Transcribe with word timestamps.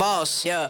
boss, 0.00 0.46
yeah. 0.46 0.66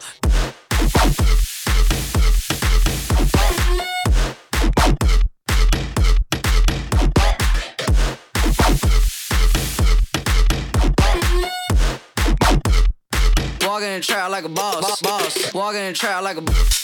Walking 13.63 13.87
in 13.87 14.01
the 14.01 14.05
trap 14.05 14.31
like 14.31 14.43
a 14.43 14.49
boss, 14.49 15.01
boss. 15.01 15.55
Walking 15.55 15.81
in 15.81 15.93
the 15.93 15.93
trap 15.93 16.25
like 16.25 16.37
a 16.37 16.80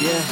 yeah. 0.00 0.22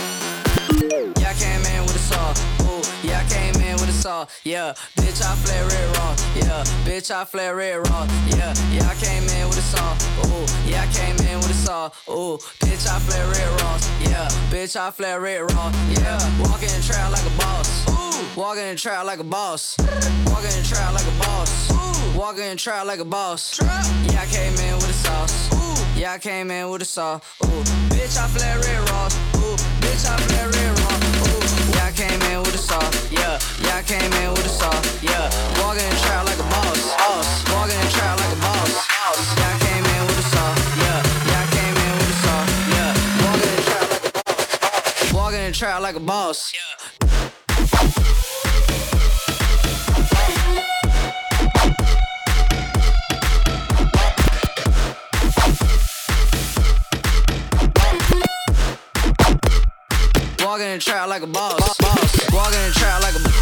Yeah, 1.18 1.30
I 1.30 1.34
came 1.34 1.62
in 1.64 1.82
with 1.82 1.94
a 1.94 1.98
saw. 1.98 2.32
Ooh, 2.66 2.82
yeah, 3.06 3.20
I 3.20 3.24
came 3.28 3.54
in 3.62 3.74
with 3.74 3.88
a 3.88 3.92
saw. 3.92 4.26
Yeah, 4.44 4.72
bitch, 4.96 5.22
I 5.22 5.34
flare 5.36 5.64
red 5.66 5.96
raw. 5.96 6.16
Yeah, 6.34 6.64
bitch, 6.84 7.10
I 7.10 7.24
flare 7.24 7.54
red 7.56 7.76
raw. 7.88 8.06
Yeah, 8.28 8.54
yeah, 8.70 8.88
I 8.88 8.94
came 8.94 9.22
in 9.22 9.48
with 9.48 9.58
a 9.58 9.62
saw. 9.62 9.94
Ooh, 10.26 10.46
yeah, 10.68 10.82
I 10.82 10.86
came 10.92 11.16
in 11.26 11.38
with 11.38 11.50
a 11.50 11.54
saw. 11.54 11.86
Ooh, 12.08 12.38
bitch, 12.60 12.86
I 12.88 12.98
flare 12.98 13.26
red 13.28 13.60
raw. 13.60 13.78
Yeah, 14.00 14.28
bitch, 14.50 14.76
I 14.76 14.90
flare 14.90 15.20
red 15.20 15.40
raw. 15.52 15.70
Yeah, 15.90 16.18
walking 16.40 16.70
in 16.70 16.82
trap 16.82 17.12
like 17.12 17.24
a 17.24 17.36
boss. 17.38 17.88
Ooh, 17.88 18.40
walking 18.40 18.66
in 18.66 18.76
trap 18.76 19.04
like 19.04 19.20
a 19.20 19.24
boss. 19.24 19.76
Walking 20.26 20.56
in 20.56 20.64
trap 20.64 20.92
like 20.94 21.06
a 21.06 21.18
boss. 21.18 21.70
Ooh, 21.72 22.18
walking 22.18 22.44
in 22.44 22.56
trap 22.56 22.86
like 22.86 23.00
a 23.00 23.04
boss. 23.04 23.60
Yeah, 23.60 24.22
I 24.22 24.26
came 24.26 24.54
in 24.54 24.74
with 24.76 24.90
a 24.90 24.94
sauce. 25.04 25.52
Ooh, 25.54 26.00
yeah, 26.00 26.12
I 26.12 26.18
came 26.18 26.50
in 26.50 26.70
with 26.70 26.82
a 26.82 26.86
saw. 26.86 27.16
Ooh, 27.16 27.62
bitch, 27.90 28.16
I 28.18 28.26
flare 28.28 28.58
red 28.58 28.90
raw. 28.90 29.31
Bitch, 29.92 30.08
I 30.08 30.16
flare 30.16 30.48
red 30.48 30.72
raw. 30.80 30.96
Ooh, 31.28 31.76
yeah, 31.76 31.84
I 31.84 31.92
came 31.92 32.22
in 32.32 32.38
with 32.40 32.54
a 32.54 32.58
saw. 32.58 32.80
Yeah, 33.12 33.36
yeah, 33.60 33.76
I 33.76 33.82
came 33.82 34.10
in 34.24 34.30
with 34.32 34.46
a 34.46 34.48
saw. 34.48 34.72
Yeah, 35.04 35.28
walking 35.60 35.84
in 35.84 35.96
trap 36.00 36.24
like 36.24 36.38
a 36.40 36.48
boss. 36.48 36.80
Boss, 36.96 37.28
walking 37.52 37.76
in 37.76 37.88
trap 37.92 38.16
like 38.16 38.32
a 38.32 38.40
boss. 38.40 38.72
Yeah, 39.36 39.52
I 39.52 39.58
came 39.60 39.84
in 39.84 40.00
with 40.08 40.16
a 40.16 40.26
saw. 40.32 40.48
Yeah, 40.80 40.96
yeah, 41.28 41.44
I 41.44 41.46
came 41.52 41.76
in 41.76 41.92
with 42.00 42.08
a 42.08 42.16
saw. 42.24 42.40
Yeah, 42.72 42.88
walking 43.20 43.52
in 43.52 43.60
trap 43.68 43.84
like 43.92 44.04
a 44.08 44.12
boss. 44.16 45.12
Walking 45.12 45.44
in 45.44 45.52
trap 45.52 45.82
like 45.82 45.96
a 45.96 46.00
boss. 46.00 46.54
Yeah. 46.56 47.31
Walking 60.52 60.66
in 60.66 60.72
the 60.74 60.84
trap 60.84 61.08
like 61.08 61.22
a 61.22 61.26
boss. 61.26 61.78
boss. 61.78 62.30
Walking 62.30 62.60
in 62.60 62.68
the 62.68 62.74
trap 62.74 63.00
like 63.00 63.14
a 63.14 63.41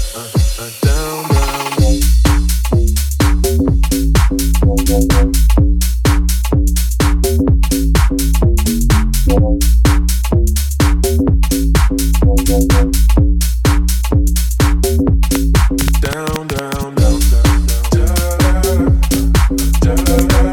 stir 19.81 20.50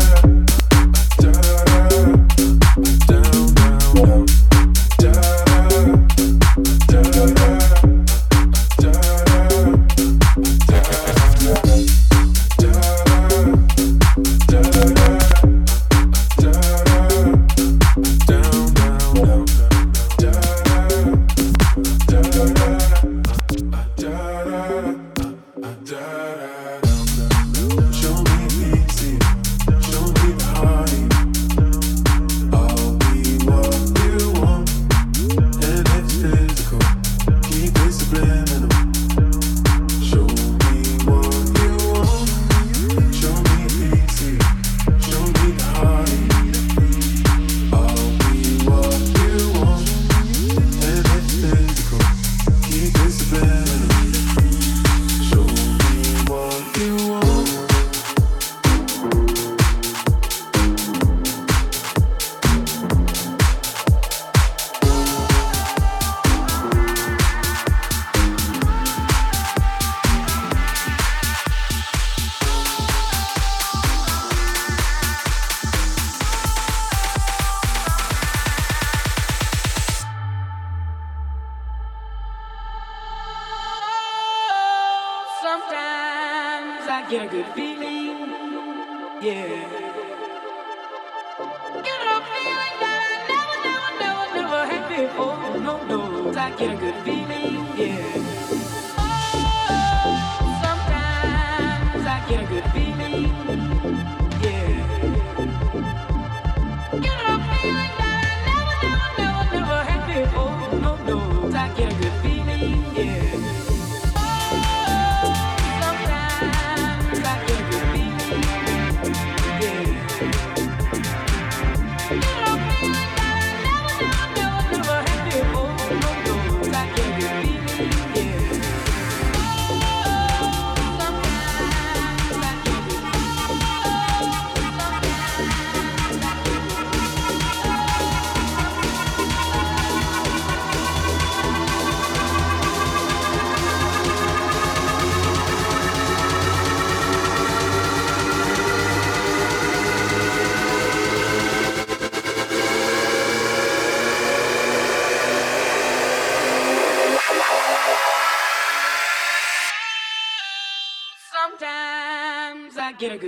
I 96.38 96.50
get 96.50 96.72
a 96.72 96.76
good 96.76 96.94
feeling. 97.04 97.37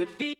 could 0.01 0.17
be. 0.17 0.40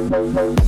no, 0.00 0.22
no, 0.22 0.52
no. 0.54 0.61